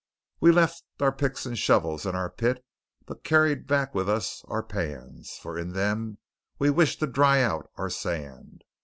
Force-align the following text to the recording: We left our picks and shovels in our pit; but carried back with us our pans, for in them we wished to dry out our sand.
We 0.39 0.51
left 0.51 0.83
our 0.99 1.11
picks 1.11 1.45
and 1.45 1.55
shovels 1.55 2.07
in 2.07 2.15
our 2.15 2.31
pit; 2.31 2.65
but 3.05 3.23
carried 3.23 3.67
back 3.67 3.93
with 3.93 4.09
us 4.09 4.43
our 4.47 4.63
pans, 4.63 5.37
for 5.39 5.59
in 5.59 5.73
them 5.73 6.17
we 6.57 6.71
wished 6.71 7.01
to 7.01 7.05
dry 7.05 7.43
out 7.43 7.69
our 7.75 7.91
sand. 7.91 8.63